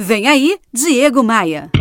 Vem 0.00 0.28
aí, 0.28 0.56
Diego 0.72 1.24
Maia. 1.24 1.72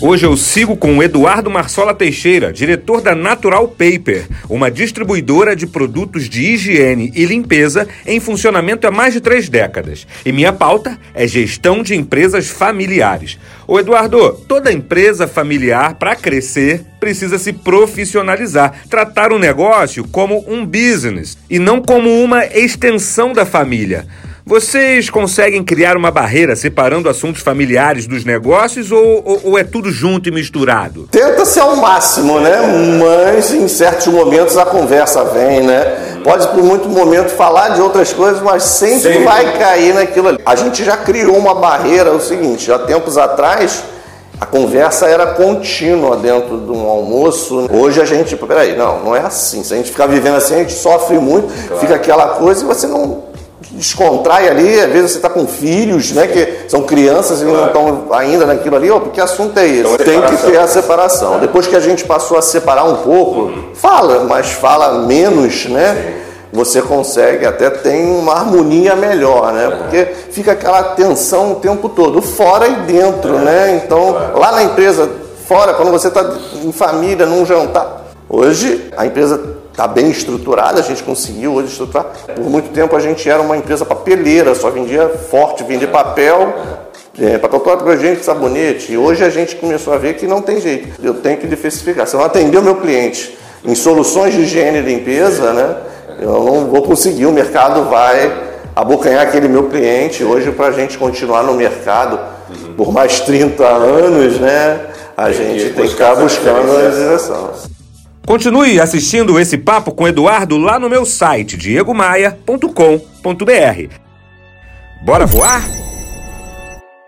Hoje 0.00 0.24
eu 0.24 0.36
sigo 0.36 0.76
com 0.76 0.96
o 0.96 1.02
Eduardo 1.02 1.50
Marsola 1.50 1.92
Teixeira, 1.92 2.52
diretor 2.52 3.00
da 3.00 3.12
Natural 3.12 3.66
Paper, 3.66 4.28
uma 4.48 4.70
distribuidora 4.70 5.56
de 5.56 5.66
produtos 5.66 6.28
de 6.28 6.52
higiene 6.52 7.10
e 7.16 7.24
limpeza 7.24 7.88
em 8.06 8.20
funcionamento 8.20 8.86
há 8.86 8.90
mais 8.92 9.14
de 9.14 9.20
três 9.20 9.48
décadas. 9.48 10.06
E 10.24 10.30
minha 10.30 10.52
pauta 10.52 10.96
é 11.12 11.26
gestão 11.26 11.82
de 11.82 11.96
empresas 11.96 12.48
familiares. 12.48 13.36
Ô 13.66 13.80
Eduardo, 13.80 14.34
toda 14.46 14.72
empresa 14.72 15.26
familiar, 15.26 15.96
para 15.96 16.14
crescer, 16.14 16.84
precisa 17.00 17.36
se 17.36 17.52
profissionalizar, 17.52 18.84
tratar 18.88 19.32
o 19.32 19.40
negócio 19.40 20.06
como 20.06 20.44
um 20.46 20.64
business 20.64 21.36
e 21.50 21.58
não 21.58 21.82
como 21.82 22.22
uma 22.22 22.46
extensão 22.46 23.32
da 23.32 23.44
família. 23.44 24.06
Vocês 24.48 25.10
conseguem 25.10 25.62
criar 25.62 25.94
uma 25.94 26.10
barreira 26.10 26.56
separando 26.56 27.10
assuntos 27.10 27.42
familiares 27.42 28.06
dos 28.06 28.24
negócios 28.24 28.90
ou, 28.90 29.22
ou, 29.22 29.40
ou 29.44 29.58
é 29.58 29.62
tudo 29.62 29.92
junto 29.92 30.30
e 30.30 30.32
misturado? 30.32 31.06
Tenta 31.10 31.44
ser 31.44 31.60
ao 31.60 31.76
máximo, 31.76 32.40
né? 32.40 32.56
Mas 32.98 33.52
em 33.52 33.68
certos 33.68 34.06
momentos 34.06 34.56
a 34.56 34.64
conversa 34.64 35.22
vem, 35.22 35.64
né? 35.64 36.20
Pode 36.24 36.48
por 36.48 36.64
muito 36.64 36.88
momento 36.88 37.28
falar 37.28 37.74
de 37.74 37.82
outras 37.82 38.10
coisas, 38.14 38.40
mas 38.40 38.62
sempre, 38.62 39.00
sempre. 39.00 39.24
vai 39.24 39.58
cair 39.58 39.92
naquilo 39.92 40.28
ali. 40.28 40.38
A 40.46 40.56
gente 40.56 40.82
já 40.82 40.96
criou 40.96 41.36
uma 41.36 41.54
barreira, 41.54 42.08
é 42.08 42.12
o 42.14 42.20
seguinte, 42.20 42.68
já 42.68 42.78
tempos 42.78 43.18
atrás 43.18 43.84
a 44.40 44.46
conversa 44.46 45.08
era 45.08 45.26
contínua 45.26 46.16
dentro 46.16 46.58
de 46.58 46.70
um 46.70 46.88
almoço. 46.88 47.68
Hoje 47.70 48.00
a 48.00 48.06
gente, 48.06 48.34
peraí, 48.36 48.74
não, 48.74 49.04
não 49.04 49.14
é 49.14 49.20
assim. 49.20 49.62
Se 49.62 49.74
a 49.74 49.76
gente 49.76 49.90
ficar 49.90 50.06
vivendo 50.06 50.36
assim, 50.36 50.54
a 50.54 50.58
gente 50.60 50.72
sofre 50.72 51.18
muito, 51.18 51.48
claro. 51.66 51.80
fica 51.82 51.96
aquela 51.96 52.28
coisa 52.28 52.64
e 52.64 52.66
você 52.66 52.86
não 52.86 53.28
descontrai 53.72 54.48
ali, 54.48 54.80
às 54.80 54.90
vezes 54.92 55.10
você 55.12 55.18
está 55.18 55.28
com 55.28 55.46
filhos, 55.46 56.12
né, 56.12 56.26
que 56.26 56.68
são 56.68 56.82
crianças 56.82 57.42
e 57.42 57.44
não 57.44 57.66
estão 57.66 58.06
ainda 58.12 58.46
naquilo 58.46 58.76
ali, 58.76 58.90
oh, 58.90 59.00
porque 59.00 59.20
assunto 59.20 59.58
é 59.58 59.66
esse? 59.66 59.80
Então, 59.80 59.96
Tem 59.96 60.22
que 60.22 60.36
ter 60.36 60.58
a 60.58 60.66
separação. 60.66 61.38
Depois 61.40 61.66
que 61.66 61.74
a 61.74 61.80
gente 61.80 62.04
passou 62.04 62.38
a 62.38 62.42
separar 62.42 62.84
um 62.84 62.96
pouco, 62.96 63.52
fala, 63.74 64.24
mas 64.24 64.52
fala 64.52 65.06
menos, 65.06 65.66
né? 65.66 66.14
Você 66.52 66.80
consegue, 66.80 67.44
até 67.44 67.68
tem 67.68 68.06
uma 68.06 68.32
harmonia 68.32 68.96
melhor, 68.96 69.52
né? 69.52 69.70
Porque 69.76 70.06
fica 70.30 70.52
aquela 70.52 70.82
tensão 70.94 71.52
o 71.52 71.54
tempo 71.56 71.90
todo, 71.90 72.22
fora 72.22 72.66
e 72.68 72.74
dentro, 72.92 73.38
né? 73.38 73.82
Então, 73.84 74.16
lá 74.34 74.52
na 74.52 74.62
empresa, 74.62 75.10
fora, 75.46 75.74
quando 75.74 75.90
você 75.90 76.08
está 76.08 76.24
em 76.64 76.72
família, 76.72 77.26
num 77.26 77.44
jantar. 77.44 78.07
Hoje, 78.28 78.90
a 78.96 79.06
empresa 79.06 79.56
está 79.70 79.86
bem 79.86 80.10
estruturada, 80.10 80.80
a 80.80 80.82
gente 80.82 81.02
conseguiu 81.02 81.54
hoje 81.54 81.68
estruturar. 81.68 82.06
Por 82.34 82.44
muito 82.44 82.70
tempo 82.70 82.94
a 82.94 83.00
gente 83.00 83.28
era 83.28 83.40
uma 83.40 83.56
empresa 83.56 83.84
papeleira, 83.84 84.54
só 84.54 84.70
vendia 84.70 85.08
forte, 85.08 85.64
vendia 85.64 85.88
papel, 85.88 86.52
é, 87.18 87.38
papel 87.38 87.60
toalha, 87.60 87.96
gente, 87.96 88.24
sabonete. 88.24 88.92
E 88.92 88.98
hoje 88.98 89.24
a 89.24 89.30
gente 89.30 89.56
começou 89.56 89.94
a 89.94 89.96
ver 89.96 90.14
que 90.14 90.26
não 90.26 90.42
tem 90.42 90.60
jeito. 90.60 91.00
Eu 91.02 91.14
tenho 91.14 91.38
que 91.38 91.46
diversificar. 91.46 92.06
Se 92.06 92.14
eu 92.14 92.18
não 92.18 92.26
atender 92.26 92.58
o 92.58 92.62
meu 92.62 92.76
cliente 92.76 93.38
em 93.64 93.74
soluções 93.74 94.34
de 94.34 94.42
higiene 94.42 94.78
e 94.78 94.82
limpeza, 94.82 95.52
né, 95.52 95.76
eu 96.20 96.44
não 96.44 96.66
vou 96.66 96.82
conseguir. 96.82 97.24
O 97.26 97.32
mercado 97.32 97.88
vai 97.88 98.30
abocanhar 98.76 99.22
aquele 99.22 99.48
meu 99.48 99.68
cliente. 99.68 100.22
Hoje, 100.22 100.52
para 100.52 100.66
a 100.66 100.72
gente 100.72 100.98
continuar 100.98 101.44
no 101.44 101.54
mercado 101.54 102.20
por 102.76 102.92
mais 102.92 103.20
30 103.20 103.64
anos, 103.64 104.38
né, 104.38 104.80
a 105.16 105.32
gente 105.32 105.70
tem 105.70 105.84
que 105.84 105.90
ficar 105.92 106.14
buscando 106.14 106.76
a 106.76 106.90
direção. 106.90 107.77
Continue 108.28 108.78
assistindo 108.78 109.40
esse 109.40 109.56
papo 109.56 109.90
com 109.90 110.06
Eduardo 110.06 110.58
lá 110.58 110.78
no 110.78 110.90
meu 110.90 111.06
site 111.06 111.56
diegomaia.com.br. 111.56 113.94
Bora 115.02 115.24
voar? 115.24 115.77